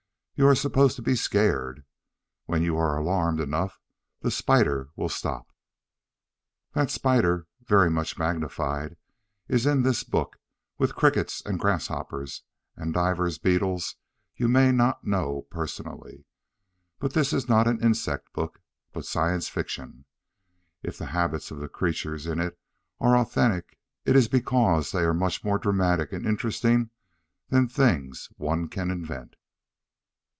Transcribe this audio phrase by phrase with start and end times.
[0.33, 1.85] You are supposed to be scared.
[2.47, 3.79] When you are alarmed enough,
[4.21, 5.53] the spider will stop.
[6.73, 8.97] That spider, very much magnified,
[9.47, 10.37] is in this book
[10.79, 12.41] with crickets and grasshoppers
[12.75, 13.97] and divers beetles
[14.35, 16.25] you may not know personally.
[16.97, 18.63] But this is not an insect book,
[18.93, 20.05] but science fiction.
[20.81, 22.57] If the habits of the creatures in it
[22.99, 26.89] are authentic, it is because they are much more dramatic and interesting
[27.49, 29.35] than things one can invent.